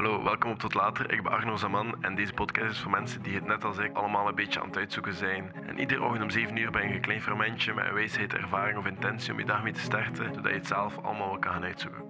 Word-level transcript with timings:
Hallo, 0.00 0.22
welkom 0.22 0.50
op 0.50 0.58
Tot 0.58 0.74
Later. 0.74 1.12
Ik 1.12 1.22
ben 1.22 1.32
Arno 1.32 1.56
Zaman 1.56 2.02
en 2.02 2.14
deze 2.14 2.32
podcast 2.32 2.70
is 2.70 2.78
voor 2.78 2.90
mensen 2.90 3.22
die 3.22 3.34
het 3.34 3.46
net 3.46 3.64
als 3.64 3.78
ik 3.78 3.96
allemaal 3.96 4.28
een 4.28 4.34
beetje 4.34 4.60
aan 4.60 4.66
het 4.66 4.76
uitzoeken 4.76 5.14
zijn. 5.14 5.52
En 5.66 5.78
iedere 5.78 6.02
ochtend 6.02 6.22
om 6.22 6.30
7 6.30 6.56
uur 6.56 6.70
ben 6.70 6.88
je 6.88 6.94
een 6.94 7.00
klein 7.00 7.22
fermentje 7.22 7.74
met 7.74 7.84
een 7.86 7.94
wijsheid, 7.94 8.32
ervaring 8.32 8.78
of 8.78 8.86
intentie 8.86 9.32
om 9.32 9.38
je 9.38 9.44
dag 9.44 9.62
mee 9.62 9.72
te 9.72 9.80
starten, 9.80 10.34
zodat 10.34 10.50
je 10.50 10.58
het 10.58 10.66
zelf 10.66 10.96
allemaal 10.96 11.28
wel 11.28 11.38
kan 11.38 11.52
gaan 11.52 11.64
uitzoeken. 11.64 12.02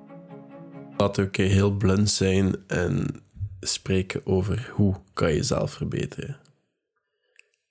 Laten 0.96 1.28
we 1.32 1.42
heel 1.42 1.70
blunt 1.70 2.10
zijn 2.10 2.56
en 2.66 3.22
spreken 3.60 4.26
over 4.26 4.70
hoe 4.74 4.96
kan 5.12 5.28
je 5.28 5.36
jezelf 5.36 5.72
verbeteren. 5.72 6.36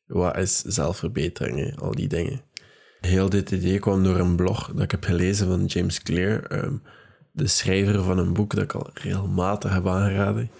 Wat 0.06 0.38
is 0.38 0.60
zelfverbetering, 0.60 1.80
al 1.80 1.96
die 1.96 2.08
dingen. 2.08 2.42
Heel 3.00 3.30
dit 3.30 3.52
idee 3.52 3.80
kwam 3.80 4.04
door 4.04 4.20
een 4.20 4.36
blog 4.36 4.72
dat 4.74 4.84
ik 4.84 4.92
heb 4.92 5.04
gelezen 5.04 5.48
van 5.48 5.66
James 5.66 6.04
Clear, 6.04 6.44
ehm, 6.44 6.76
de 7.40 7.48
schrijver 7.48 8.04
van 8.04 8.18
een 8.18 8.34
boek 8.34 8.55
dat 8.55 8.64
ik 8.64 8.74
al 8.74 8.90
regelmatig 8.94 9.74
heb 9.74 9.88
aangeraden, 9.88 10.52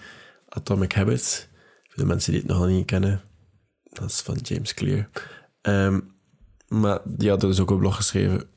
Atomic 0.48 0.92
Habits. 0.92 1.46
Voor 1.82 1.96
de 1.96 2.04
mensen 2.04 2.32
die 2.32 2.40
het 2.40 2.50
nog 2.50 2.66
niet 2.66 2.86
kennen, 2.86 3.22
dat 3.82 4.10
is 4.10 4.20
van 4.20 4.36
James 4.42 4.74
Clear. 4.74 5.08
Ehm, 5.60 6.00
maar 6.68 7.00
die 7.04 7.28
had 7.28 7.40
dus 7.40 7.60
ook 7.60 7.70
een 7.70 7.78
blog 7.78 7.96
geschreven. 7.96 8.48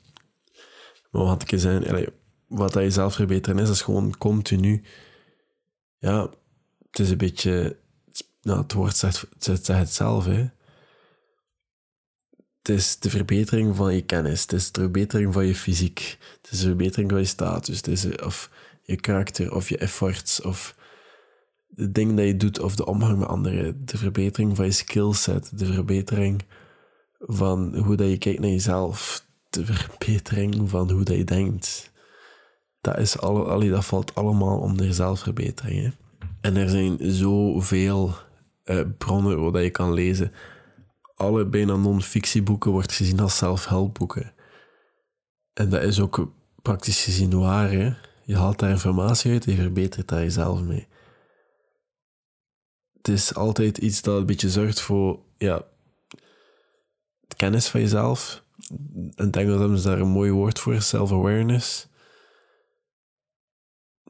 Maar 1.11 1.23
wat 1.23 1.52
ik 1.52 1.59
zeggen, 1.59 1.88
allee, 1.88 2.07
wat 2.47 2.73
je 2.73 2.91
zelf 2.91 3.13
verbeteren 3.13 3.59
is, 3.59 3.70
is 3.70 3.81
gewoon 3.81 4.17
continu. 4.17 4.83
Ja, 5.97 6.30
het 6.91 6.99
is 6.99 7.09
een 7.09 7.17
beetje. 7.17 7.77
Nou, 8.41 8.61
het 8.61 8.73
woord 8.73 8.97
zegt, 8.97 9.19
het, 9.19 9.44
zegt 9.44 9.67
het 9.67 9.94
zelf, 9.94 10.25
hè 10.25 10.47
het 12.63 12.76
is 12.76 12.99
de 12.99 13.09
verbetering 13.09 13.76
van 13.76 13.94
je 13.95 14.02
kennis, 14.02 14.41
het 14.41 14.53
is 14.53 14.72
de 14.72 14.80
verbetering 14.80 15.34
van 15.34 15.45
je 15.45 15.55
fysiek, 15.55 16.17
het 16.41 16.52
is 16.52 16.59
de 16.59 16.66
verbetering 16.66 17.09
van 17.09 17.20
je 17.20 17.26
status, 17.26 17.77
het 17.77 17.88
is, 17.88 18.22
of 18.22 18.49
je 18.81 18.95
karakter, 18.95 19.55
of 19.55 19.70
je 19.70 19.77
efforts, 19.77 20.41
of 20.41 20.76
de 21.67 21.91
dingen 21.91 22.16
dat 22.16 22.26
je 22.26 22.38
doet, 22.38 22.59
of 22.59 22.76
de 22.76 22.86
omgang 22.86 23.20
met 23.20 23.27
anderen, 23.27 23.86
de 23.86 23.98
verbetering 23.98 24.55
van 24.55 24.66
je 24.66 24.72
skillset, 24.72 25.52
de 25.59 25.73
verbetering 25.73 26.44
van 27.20 27.75
hoe 27.78 27.95
dat 27.95 28.09
je 28.09 28.17
kijkt 28.17 28.39
naar 28.39 28.50
jezelf, 28.50 29.25
de 29.50 29.66
verbetering 29.66 30.70
van 30.70 30.92
hoe 30.92 31.03
dat 31.03 31.17
je 31.17 31.23
denkt. 31.23 31.92
Dat, 32.81 32.98
is 32.98 33.20
alle, 33.20 33.70
dat 33.70 33.86
valt 33.86 34.16
allemaal 34.16 34.59
onder 34.59 34.94
zelfverbetering. 34.94 35.81
Hè? 35.81 35.89
En 36.42 36.55
er 36.55 36.70
zijn 36.70 36.98
zoveel 37.02 38.14
uh, 38.66 38.80
bronnen 38.98 39.52
waar 39.52 39.61
je 39.61 39.70
kan 39.70 39.94
lezen 39.94 40.31
alle 41.23 41.45
bijna 41.45 41.75
non-fictieboeken 41.75 42.71
wordt 42.71 42.91
gezien 42.91 43.19
als 43.19 43.38
zelfhelpboeken. 43.38 44.33
En 45.53 45.69
dat 45.69 45.83
is 45.83 45.99
ook 45.99 46.31
praktisch 46.61 47.03
gezien 47.03 47.39
waar. 47.39 47.71
Hè? 47.71 47.93
Je 48.23 48.38
haalt 48.38 48.59
daar 48.59 48.69
informatie 48.69 49.31
uit 49.31 49.45
en 49.45 49.52
je 49.52 49.61
verbetert 49.61 50.07
daar 50.07 50.21
jezelf 50.21 50.61
mee. 50.61 50.88
Het 52.97 53.07
is 53.07 53.35
altijd 53.35 53.77
iets 53.77 54.02
dat 54.02 54.17
een 54.17 54.25
beetje 54.25 54.49
zorgt 54.49 54.81
voor 54.81 55.19
ja, 55.38 55.65
kennis 57.35 57.67
van 57.67 57.80
jezelf. 57.80 58.43
En 59.15 59.31
denk 59.31 59.47
dat 59.47 59.83
daar 59.83 59.99
een 59.99 60.08
mooi 60.08 60.31
woord 60.31 60.59
voor 60.59 60.81
self-awareness. 60.81 61.87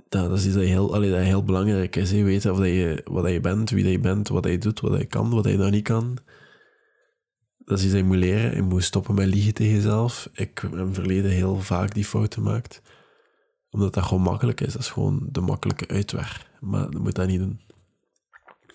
Dat, 0.09 0.31
is 0.31 0.45
iets 0.45 0.53
dat 0.53 0.63
heel, 0.63 0.87
dat 0.87 1.01
heel 1.01 1.43
belangrijk 1.43 1.95
is. 1.95 2.11
Hè? 2.11 2.23
Weten 2.23 2.51
of 2.51 2.57
dat 2.57 2.67
je, 2.67 3.01
wat 3.03 3.23
dat 3.23 3.31
je 3.31 3.39
bent, 3.39 3.69
wie 3.69 3.83
dat 3.83 3.91
je 3.91 3.99
bent, 3.99 4.27
wat 4.27 4.43
dat 4.43 4.51
je 4.51 4.57
doet, 4.57 4.79
wat 4.79 4.91
dat 4.91 4.99
je 4.99 5.07
kan, 5.07 5.29
wat 5.29 5.43
dat 5.43 5.51
je 5.51 5.57
nog 5.57 5.71
niet 5.71 5.83
kan 5.83 6.17
dat 7.65 7.79
is 7.79 7.83
iets 7.83 7.93
dat 7.93 8.03
je 8.55 8.61
moet 8.61 8.83
stoppen 8.83 9.15
met 9.15 9.27
liegen 9.27 9.53
tegen 9.53 9.73
jezelf. 9.73 10.29
Ik 10.33 10.59
heb 10.59 10.71
in 10.71 10.77
het 10.77 10.95
verleden 10.95 11.31
heel 11.31 11.59
vaak 11.59 11.93
die 11.93 12.05
fout 12.05 12.33
gemaakt. 12.33 12.81
Omdat 13.69 13.93
dat 13.93 14.03
gewoon 14.03 14.23
makkelijk 14.23 14.61
is. 14.61 14.73
Dat 14.73 14.81
is 14.81 14.89
gewoon 14.89 15.27
de 15.31 15.41
makkelijke 15.41 15.87
uitweg. 15.87 16.49
Maar 16.59 16.91
je 16.91 16.97
moet 16.97 17.15
dat 17.15 17.27
niet 17.27 17.39
doen. 17.39 17.61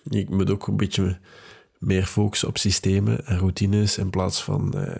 Je 0.03 0.25
moet 0.29 0.49
ook 0.49 0.67
een 0.67 0.77
beetje 0.77 1.19
meer 1.77 2.05
focussen 2.05 2.47
op 2.47 2.57
systemen 2.57 3.25
en 3.25 3.37
routines 3.37 3.97
in 3.97 4.09
plaats 4.09 4.43
van 4.43 4.73
eh, 4.73 4.95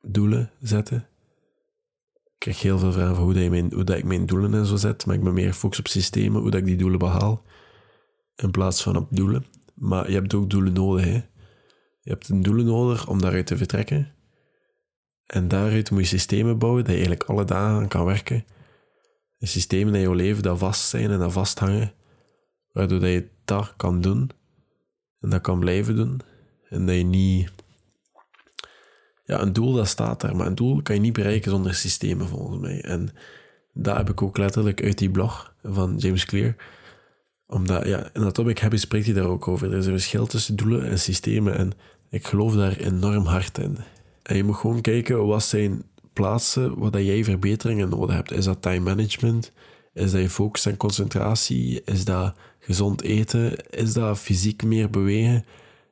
doelen 0.00 0.50
zetten. 0.60 1.08
Ik 2.24 2.38
krijg 2.38 2.62
heel 2.62 2.78
veel 2.78 2.92
vragen 2.92 3.14
van 3.14 3.24
hoe, 3.24 3.34
dat, 3.34 3.50
mijn, 3.50 3.72
hoe 3.74 3.84
dat 3.84 3.96
ik 3.96 4.04
mijn 4.04 4.26
doelen 4.26 4.54
en 4.54 4.66
zo 4.66 4.76
zet. 4.76 5.06
Maar 5.06 5.14
ik 5.14 5.22
ben 5.22 5.34
meer 5.34 5.52
gefocust 5.52 5.80
op 5.80 5.88
systemen, 5.88 6.40
hoe 6.40 6.50
dat 6.50 6.60
ik 6.60 6.66
die 6.66 6.76
doelen 6.76 6.98
behaal. 6.98 7.42
In 8.36 8.50
plaats 8.50 8.82
van 8.82 8.96
op 8.96 9.06
doelen. 9.10 9.44
Maar 9.74 10.08
je 10.08 10.14
hebt 10.14 10.34
ook 10.34 10.50
doelen 10.50 10.72
nodig, 10.72 11.04
hè. 11.04 11.20
Je 12.08 12.14
hebt 12.14 12.28
een 12.28 12.42
doelen 12.42 12.64
nodig 12.64 13.08
om 13.08 13.20
daaruit 13.20 13.46
te 13.46 13.56
vertrekken. 13.56 14.14
En 15.26 15.48
daaruit 15.48 15.90
moet 15.90 16.00
je 16.00 16.06
systemen 16.06 16.58
bouwen 16.58 16.84
dat 16.84 16.92
je 16.92 16.98
eigenlijk 16.98 17.30
alle 17.30 17.44
dagen 17.44 17.80
aan 17.80 17.88
kan 17.88 18.04
werken. 18.04 18.44
Een 19.38 19.48
systemen 19.48 19.94
in 19.94 20.00
je 20.00 20.14
leven 20.14 20.42
dat 20.42 20.58
vast 20.58 20.88
zijn 20.88 21.10
en 21.10 21.18
dat 21.18 21.32
vasthangen, 21.32 21.92
waardoor 22.72 23.00
dat 23.00 23.08
je 23.08 23.28
dat 23.44 23.74
kan 23.76 24.00
doen 24.00 24.30
en 25.20 25.30
dat 25.30 25.40
kan 25.40 25.58
blijven 25.58 25.96
doen. 25.96 26.20
En 26.68 26.86
dat 26.86 26.96
je 26.96 27.02
niet... 27.02 27.50
Ja, 29.24 29.40
een 29.40 29.52
doel 29.52 29.72
dat 29.72 29.88
staat 29.88 30.20
daar, 30.20 30.36
maar 30.36 30.46
een 30.46 30.54
doel 30.54 30.82
kan 30.82 30.94
je 30.94 31.00
niet 31.00 31.12
bereiken 31.12 31.50
zonder 31.50 31.74
systemen 31.74 32.28
volgens 32.28 32.60
mij. 32.60 32.82
En 32.82 33.08
dat 33.72 33.96
heb 33.96 34.10
ik 34.10 34.22
ook 34.22 34.38
letterlijk 34.38 34.82
uit 34.82 34.98
die 34.98 35.10
blog 35.10 35.54
van 35.62 35.96
James 35.96 36.24
Clear 36.24 36.56
omdat, 37.48 37.86
ja, 37.86 38.10
in 38.12 38.24
Atomic 38.24 38.58
Habits 38.58 38.82
spreekt 38.82 39.04
hij 39.04 39.14
daar 39.14 39.26
ook 39.26 39.48
over. 39.48 39.72
Er 39.72 39.78
is 39.78 39.86
een 39.86 39.92
verschil 39.92 40.26
tussen 40.26 40.56
doelen 40.56 40.88
en 40.88 40.98
systemen. 40.98 41.56
En 41.56 41.72
ik 42.10 42.26
geloof 42.26 42.54
daar 42.54 42.76
enorm 42.76 43.24
hard 43.24 43.58
in. 43.58 43.78
En 44.22 44.36
je 44.36 44.44
moet 44.44 44.56
gewoon 44.56 44.80
kijken, 44.80 45.26
wat 45.26 45.44
zijn 45.44 45.82
plaatsen 46.12 46.78
waar 46.78 47.02
jij 47.02 47.24
verbeteringen 47.24 47.88
nodig 47.88 48.14
hebt. 48.14 48.32
Is 48.32 48.44
dat 48.44 48.62
time 48.62 48.94
management? 48.94 49.52
Is 49.94 50.10
dat 50.10 50.20
je 50.20 50.30
focus 50.30 50.66
en 50.66 50.76
concentratie? 50.76 51.82
Is 51.84 52.04
dat 52.04 52.34
gezond 52.60 53.02
eten? 53.02 53.70
Is 53.70 53.92
dat 53.92 54.18
fysiek 54.18 54.62
meer 54.64 54.90
bewegen? 54.90 55.44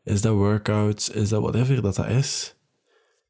Is 0.05 0.21
dat 0.21 0.35
workouts? 0.35 1.09
Is 1.09 1.29
dat 1.29 1.43
whatever 1.43 1.83
dat 1.83 1.95
dat 1.95 2.09
is? 2.09 2.55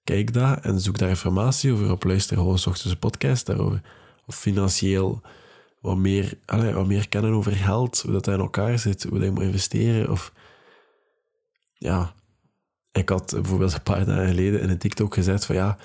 Kijk 0.04 0.32
daar 0.32 0.58
en 0.58 0.80
zoek 0.80 0.98
daar 0.98 1.08
informatie 1.08 1.72
over 1.72 1.90
op. 1.90 2.04
Luister 2.04 2.36
gewoon 2.36 2.58
podcast 2.98 3.46
daarover. 3.46 3.82
Of 4.26 4.36
financieel 4.36 5.20
wat 5.80 5.96
meer, 5.96 6.38
allez, 6.44 6.74
wat 6.74 6.86
meer 6.86 7.08
kennen 7.08 7.32
over 7.32 7.52
geld, 7.52 8.00
hoe 8.00 8.12
dat 8.12 8.26
in 8.26 8.38
elkaar 8.38 8.78
zit, 8.78 9.02
hoe 9.02 9.18
dat 9.18 9.28
je 9.28 9.30
moet 9.30 9.42
investeren. 9.42 10.10
Of 10.10 10.32
ja, 11.74 12.14
ik 12.92 13.08
had 13.08 13.30
bijvoorbeeld 13.32 13.72
een 13.72 13.82
paar 13.82 14.04
dagen 14.04 14.28
geleden 14.28 14.60
in 14.60 14.70
een 14.70 14.78
TikTok 14.78 15.14
gezet 15.14 15.44
van 15.44 15.54
ja, 15.54 15.78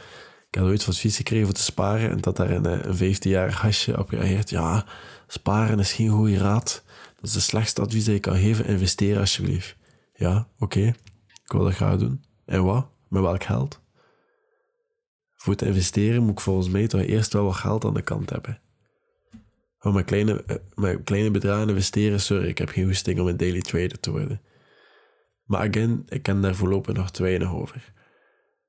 ik 0.52 0.59
had 0.59 0.68
ooit 0.68 0.84
van 0.84 0.94
advies 0.94 1.18
gekregen 1.18 1.46
voor 1.46 1.56
te 1.56 1.62
sparen 1.62 2.09
en 2.09 2.22
dat 2.22 2.35
daar 2.35 2.50
een, 2.50 2.66
eh, 2.66 2.79
een 2.81 2.96
15-jarig 2.96 3.62
hasje 3.62 3.97
op 3.97 4.09
reageert. 4.09 4.50
Ja, 4.50 4.85
sparen 5.28 5.79
is 5.79 5.94
geen 5.94 6.09
goede 6.09 6.38
raad. 6.38 6.84
Dat 7.16 7.23
is 7.25 7.31
de 7.31 7.40
slechtste 7.40 7.81
advies 7.81 8.06
dat 8.06 8.13
je 8.13 8.19
kan 8.19 8.38
geven. 8.38 8.66
Investeer 8.66 9.19
alsjeblieft. 9.19 9.75
Ja, 10.13 10.47
oké. 10.59 10.79
Ik 11.44 11.52
wil 11.52 11.63
dat 11.63 11.73
graag 11.73 11.97
doen. 11.97 12.23
En 12.46 12.63
wat? 12.63 12.88
Met 13.08 13.22
welk 13.22 13.44
geld? 13.44 13.79
Voor 15.35 15.56
te 15.56 15.66
investeren 15.66 16.23
moet 16.23 16.31
ik 16.31 16.40
volgens 16.40 16.69
mij 16.69 16.88
toch 16.88 17.02
eerst 17.02 17.34
wel 17.34 17.44
wat 17.44 17.56
geld 17.56 17.85
aan 17.85 17.94
de 17.94 18.02
kant 18.02 18.29
hebben. 18.29 18.59
Oh, 19.84 19.94
met 19.94 20.06
kleine, 20.06 20.44
eh, 20.44 20.56
met 20.75 21.03
kleine 21.03 21.31
bedragen 21.31 21.69
investeren, 21.69 22.19
sorry, 22.19 22.47
ik 22.47 22.58
heb 22.58 22.69
geen 22.69 22.86
goesting 22.86 23.19
om 23.19 23.28
een 23.28 23.38
daily 23.38 23.62
trader 23.62 24.00
te 24.00 24.12
worden. 24.12 24.42
Maar 25.44 25.69
again, 25.69 26.03
ik 26.09 26.24
ken 26.24 26.42
daar 26.42 26.56
voorlopig 26.56 26.96
nog 26.96 27.12
te 27.12 27.24
weinig 27.24 27.53
over. 27.53 27.94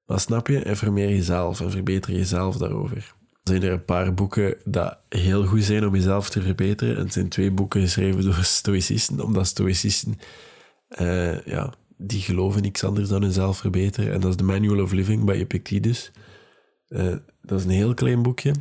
Maar 0.06 0.20
snap 0.20 0.46
je, 0.46 0.62
informeer 0.62 1.08
jezelf 1.08 1.60
en 1.60 1.70
verbeter 1.70 2.12
jezelf 2.12 2.56
daarover. 2.56 2.96
Er 2.96 3.50
zijn 3.50 3.62
er 3.62 3.72
een 3.72 3.84
paar 3.84 4.14
boeken 4.14 4.56
dat 4.64 4.98
heel 5.08 5.46
goed 5.46 5.64
zijn 5.64 5.86
om 5.86 5.94
jezelf 5.94 6.30
te 6.30 6.42
verbeteren. 6.42 6.96
En 6.96 7.02
het 7.02 7.12
zijn 7.12 7.28
twee 7.28 7.50
boeken 7.50 7.80
geschreven 7.80 8.24
door 8.24 8.44
stoïcisten, 8.58 9.20
omdat 9.20 9.46
stoïcisten, 9.46 10.18
uh, 11.00 11.40
ja, 11.44 11.72
die 11.96 12.20
geloven 12.20 12.62
niks 12.62 12.84
anders 12.84 13.08
dan 13.08 13.22
hunzelf 13.22 13.58
verbeteren. 13.58 14.12
En 14.12 14.20
dat 14.20 14.30
is 14.30 14.36
The 14.36 14.44
Manual 14.44 14.82
of 14.82 14.92
Living 14.92 15.24
bij 15.24 15.36
Epictetus. 15.36 16.10
Uh, 16.88 17.16
dat 17.42 17.58
is 17.58 17.64
een 17.64 17.70
heel 17.70 17.94
klein 17.94 18.22
boekje. 18.22 18.54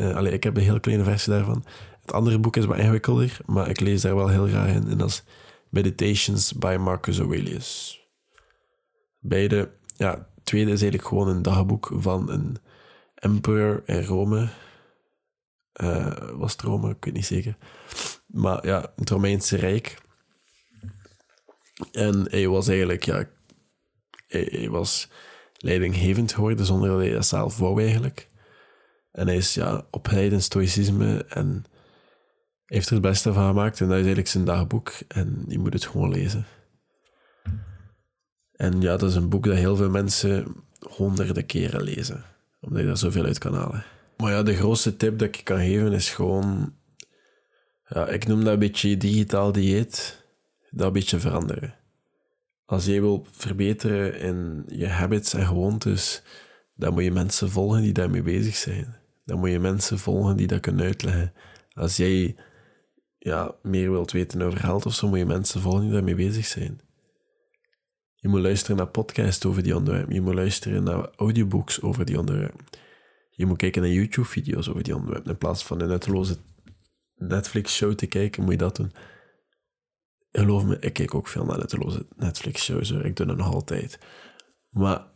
Uh, 0.00 0.32
ik 0.32 0.42
heb 0.42 0.56
een 0.56 0.62
heel 0.62 0.80
kleine 0.80 1.04
versie 1.04 1.32
daarvan. 1.32 1.64
Het 2.00 2.12
andere 2.12 2.38
boek 2.38 2.56
is 2.56 2.64
wat 2.64 2.78
ingewikkelder, 2.78 3.38
maar 3.46 3.68
ik 3.68 3.80
lees 3.80 4.00
daar 4.00 4.14
wel 4.14 4.28
heel 4.28 4.46
graag 4.46 4.68
in. 4.68 4.88
En 4.88 4.98
dat 4.98 5.08
is 5.08 5.22
Meditations 5.68 6.52
by 6.52 6.76
Marcus 6.80 7.18
Aurelius. 7.18 8.00
Beide, 9.18 9.70
ja, 9.96 10.10
het 10.10 10.44
tweede 10.44 10.70
is 10.70 10.80
eigenlijk 10.80 11.08
gewoon 11.08 11.28
een 11.28 11.42
dagboek 11.42 11.90
van 11.94 12.30
een 12.30 12.56
emperor 13.14 13.82
in 13.86 14.04
Rome. 14.04 14.48
Uh, 15.82 16.30
was 16.32 16.52
het 16.52 16.62
Rome? 16.62 16.90
Ik 16.90 17.04
weet 17.04 17.14
niet 17.14 17.26
zeker. 17.26 17.56
Maar 18.26 18.66
ja, 18.66 18.92
het 18.96 19.10
Romeinse 19.10 19.56
Rijk. 19.56 19.98
En 21.92 22.26
hij 22.30 22.48
was 22.48 22.68
eigenlijk, 22.68 23.04
ja, 23.04 23.24
hij, 24.26 24.48
hij 24.50 24.70
was 24.70 25.08
leidinggevend 25.56 26.32
geworden 26.32 26.66
zonder 26.66 26.88
dat 26.88 26.98
hij 26.98 27.10
dat 27.10 27.26
zelf 27.26 27.58
wou 27.58 27.82
eigenlijk. 27.82 28.29
En 29.12 29.26
hij 29.26 29.36
is 29.36 29.54
ja, 29.54 29.86
opgeleid 29.90 30.32
in 30.32 30.42
stoïcisme 30.42 31.24
en 31.28 31.64
heeft 32.66 32.86
er 32.86 32.92
het 32.92 33.02
beste 33.02 33.32
van 33.32 33.46
gemaakt. 33.46 33.80
En 33.80 33.86
dat 33.86 33.94
is 33.94 33.98
eigenlijk 33.98 34.28
zijn 34.28 34.44
dagboek. 34.44 34.92
En 35.08 35.44
je 35.48 35.58
moet 35.58 35.72
het 35.72 35.86
gewoon 35.86 36.10
lezen. 36.10 36.46
En 38.52 38.80
ja, 38.80 38.96
dat 38.96 39.10
is 39.10 39.14
een 39.14 39.28
boek 39.28 39.44
dat 39.44 39.56
heel 39.56 39.76
veel 39.76 39.90
mensen 39.90 40.46
honderden 40.78 41.46
keren 41.46 41.82
lezen. 41.82 42.24
Omdat 42.60 42.80
je 42.80 42.86
daar 42.86 42.96
zoveel 42.96 43.24
uit 43.24 43.38
kan 43.38 43.54
halen. 43.54 43.84
Maar 44.16 44.32
ja, 44.32 44.42
de 44.42 44.54
grootste 44.54 44.96
tip 44.96 45.18
dat 45.18 45.28
ik 45.28 45.44
kan 45.44 45.58
geven 45.58 45.92
is 45.92 46.10
gewoon 46.10 46.74
Ja, 47.88 48.08
ik 48.08 48.26
noem 48.26 48.44
dat 48.44 48.52
een 48.52 48.58
beetje 48.58 48.96
digitaal 48.96 49.52
dieet. 49.52 50.24
Dat 50.70 50.86
een 50.86 50.92
beetje 50.92 51.20
veranderen. 51.20 51.74
Als 52.64 52.84
jij 52.84 53.00
wil 53.00 53.26
verbeteren 53.30 54.18
in 54.18 54.64
je 54.68 54.86
habits 54.86 55.34
en 55.34 55.46
gewoontes, 55.46 56.22
dan 56.74 56.92
moet 56.92 57.02
je 57.02 57.10
mensen 57.10 57.50
volgen 57.50 57.82
die 57.82 57.92
daarmee 57.92 58.22
bezig 58.22 58.56
zijn. 58.56 58.99
Dan 59.30 59.38
moet 59.38 59.50
je 59.50 59.58
mensen 59.58 59.98
volgen 59.98 60.36
die 60.36 60.46
dat 60.46 60.60
kunnen 60.60 60.84
uitleggen. 60.84 61.32
Als 61.72 61.96
jij 61.96 62.36
ja, 63.18 63.54
meer 63.62 63.90
wilt 63.90 64.12
weten 64.12 64.42
over 64.42 64.58
geld 64.58 64.86
of 64.86 64.94
zo, 64.94 65.08
moet 65.08 65.18
je 65.18 65.26
mensen 65.26 65.60
volgen 65.60 65.80
die 65.80 65.90
daarmee 65.90 66.14
bezig 66.14 66.46
zijn. 66.46 66.80
Je 68.14 68.28
moet 68.28 68.40
luisteren 68.40 68.76
naar 68.76 68.86
podcasts 68.86 69.44
over 69.44 69.62
die 69.62 69.76
onderwerpen. 69.76 70.14
Je 70.14 70.20
moet 70.20 70.34
luisteren 70.34 70.82
naar 70.82 71.10
audiobooks 71.16 71.82
over 71.82 72.04
die 72.04 72.18
onderwerpen. 72.18 72.64
Je 73.30 73.46
moet 73.46 73.56
kijken 73.56 73.82
naar 73.82 73.90
YouTube-video's 73.90 74.68
over 74.68 74.82
die 74.82 74.94
onderwerpen. 74.94 75.30
In 75.30 75.38
plaats 75.38 75.64
van 75.64 75.80
een 75.80 75.88
nutteloze 75.88 76.36
Netflix-show 77.14 77.94
te 77.94 78.06
kijken, 78.06 78.42
moet 78.42 78.52
je 78.52 78.58
dat 78.58 78.76
doen. 78.76 78.92
Geloof 80.32 80.64
me, 80.64 80.78
ik 80.78 80.92
kijk 80.92 81.14
ook 81.14 81.28
veel 81.28 81.44
naar 81.44 81.58
nutteloze 81.58 82.06
Netflix-shows. 82.16 82.90
Ik 82.90 83.16
doe 83.16 83.26
dat 83.26 83.36
nog 83.36 83.54
altijd. 83.54 83.98
Maar, 84.70 85.09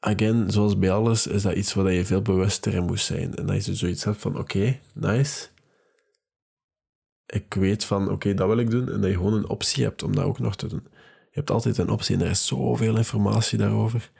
again, 0.00 0.50
zoals 0.50 0.78
bij 0.78 0.90
alles, 0.90 1.26
is 1.26 1.42
dat 1.42 1.54
iets 1.54 1.74
waar 1.74 1.92
je 1.92 2.04
veel 2.04 2.22
bewuster 2.22 2.74
in 2.74 2.84
moet 2.84 3.00
zijn. 3.00 3.34
En 3.34 3.46
dat 3.46 3.64
je 3.64 3.74
zoiets 3.74 4.04
hebt 4.04 4.20
van, 4.20 4.38
oké, 4.38 4.78
nice. 4.94 5.48
Ik 7.26 7.54
weet 7.54 7.84
van, 7.84 8.10
oké, 8.10 8.34
dat 8.34 8.46
wil 8.46 8.58
ik 8.58 8.70
doen. 8.70 8.88
En 8.88 9.00
dat 9.00 9.10
je 9.10 9.16
gewoon 9.16 9.34
een 9.34 9.48
optie 9.48 9.84
hebt 9.84 10.02
om 10.02 10.14
dat 10.14 10.24
ook 10.24 10.38
nog 10.38 10.56
te 10.56 10.66
doen. 10.66 10.82
Je 11.30 11.36
hebt 11.36 11.50
altijd 11.50 11.78
een 11.78 11.90
optie 11.90 12.14
en 12.16 12.22
er 12.22 12.30
is 12.30 12.46
zoveel 12.46 12.96
informatie 12.96 13.58
daarover. 13.58 14.10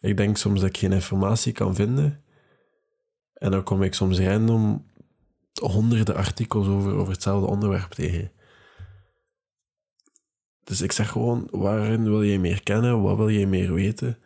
Ik 0.00 0.16
denk 0.16 0.36
soms 0.36 0.60
dat 0.60 0.68
ik 0.68 0.76
geen 0.76 0.92
informatie 0.92 1.52
kan 1.52 1.74
vinden. 1.74 2.24
En 3.34 3.50
dan 3.50 3.62
kom 3.62 3.82
ik 3.82 3.94
soms 3.94 4.18
random 4.18 4.92
honderden 5.60 6.16
artikels 6.16 6.66
over, 6.66 6.94
over 6.94 7.12
hetzelfde 7.12 7.46
onderwerp 7.46 7.90
tegen. 7.90 8.32
Dus 10.64 10.80
ik 10.80 10.92
zeg 10.92 11.08
gewoon, 11.08 11.48
waarin 11.50 12.04
wil 12.04 12.22
je 12.22 12.38
meer 12.38 12.62
kennen? 12.62 13.02
Wat 13.02 13.16
wil 13.16 13.28
je 13.28 13.46
meer 13.46 13.72
weten? 13.72 14.18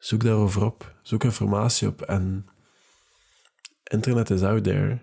Zoek 0.00 0.22
daarover 0.22 0.64
op. 0.64 0.94
Zoek 1.02 1.24
informatie 1.24 1.88
op. 1.88 2.02
En 2.02 2.46
internet 3.84 4.30
is 4.30 4.42
out 4.42 4.64
there. 4.64 4.98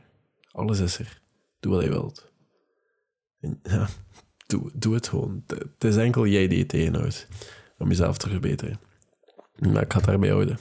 Alles 0.51 0.79
is 0.79 0.99
er. 0.99 1.21
Doe 1.59 1.73
wat 1.73 1.83
je 1.83 1.89
wilt. 1.89 2.31
En, 3.39 3.59
ja, 3.63 3.87
doe, 4.47 4.71
doe 4.73 4.93
het 4.93 5.07
gewoon. 5.07 5.43
Het 5.47 5.83
is 5.83 5.95
enkel 5.95 6.27
jij 6.27 6.47
die 6.47 6.59
het 6.59 6.69
tegenhoudt 6.69 7.27
om 7.77 7.87
jezelf 7.87 8.17
te 8.17 8.29
verbeteren. 8.29 8.79
Maar 9.55 9.81
ik 9.81 9.91
ga 9.91 9.97
het 9.97 10.07
daarbij 10.07 10.29
houden. 10.29 10.57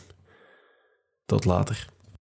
Tot 1.26 1.44
later. 1.44 1.86